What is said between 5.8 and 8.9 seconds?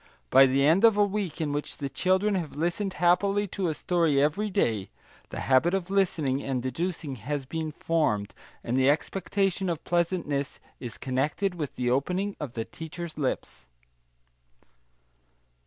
listening and deducing has been formed, and the